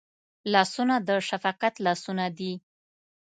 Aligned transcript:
لاسونه 0.53 0.95
د 1.07 1.09
شفقت 1.27 1.73
لاسونه 1.85 2.25
دي 2.37 2.53